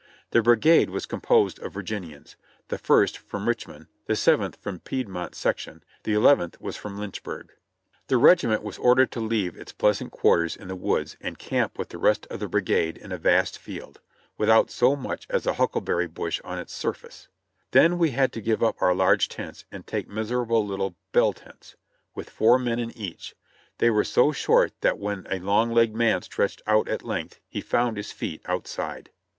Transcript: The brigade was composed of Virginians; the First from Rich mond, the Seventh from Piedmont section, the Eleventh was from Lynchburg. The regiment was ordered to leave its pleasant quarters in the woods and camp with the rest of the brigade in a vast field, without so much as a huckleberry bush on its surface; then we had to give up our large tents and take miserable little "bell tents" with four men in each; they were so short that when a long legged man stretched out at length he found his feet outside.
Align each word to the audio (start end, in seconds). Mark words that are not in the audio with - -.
The 0.31 0.41
brigade 0.41 0.89
was 0.89 1.05
composed 1.05 1.59
of 1.59 1.73
Virginians; 1.75 2.35
the 2.69 2.79
First 2.79 3.19
from 3.19 3.47
Rich 3.47 3.67
mond, 3.67 3.85
the 4.07 4.15
Seventh 4.15 4.55
from 4.55 4.79
Piedmont 4.79 5.35
section, 5.35 5.83
the 6.05 6.13
Eleventh 6.13 6.59
was 6.59 6.75
from 6.75 6.97
Lynchburg. 6.97 7.51
The 8.07 8.17
regiment 8.17 8.63
was 8.63 8.79
ordered 8.79 9.11
to 9.11 9.19
leave 9.19 9.55
its 9.55 9.71
pleasant 9.73 10.11
quarters 10.11 10.55
in 10.55 10.69
the 10.69 10.75
woods 10.75 11.17
and 11.21 11.37
camp 11.37 11.77
with 11.77 11.89
the 11.89 11.99
rest 11.99 12.25
of 12.31 12.39
the 12.39 12.47
brigade 12.47 12.97
in 12.97 13.11
a 13.11 13.17
vast 13.19 13.59
field, 13.59 13.99
without 14.39 14.71
so 14.71 14.95
much 14.95 15.27
as 15.29 15.45
a 15.45 15.53
huckleberry 15.53 16.07
bush 16.07 16.41
on 16.43 16.57
its 16.57 16.73
surface; 16.73 17.27
then 17.69 17.99
we 17.99 18.09
had 18.09 18.33
to 18.33 18.41
give 18.41 18.63
up 18.63 18.81
our 18.81 18.95
large 18.95 19.29
tents 19.29 19.65
and 19.71 19.85
take 19.85 20.07
miserable 20.07 20.65
little 20.65 20.95
"bell 21.11 21.31
tents" 21.31 21.75
with 22.15 22.27
four 22.31 22.57
men 22.57 22.79
in 22.79 22.89
each; 22.97 23.35
they 23.77 23.91
were 23.91 24.03
so 24.03 24.31
short 24.31 24.73
that 24.81 24.97
when 24.97 25.27
a 25.29 25.37
long 25.37 25.71
legged 25.71 25.95
man 25.95 26.23
stretched 26.23 26.63
out 26.65 26.87
at 26.87 27.03
length 27.05 27.39
he 27.47 27.61
found 27.61 27.97
his 27.97 28.11
feet 28.11 28.41
outside. 28.47 29.11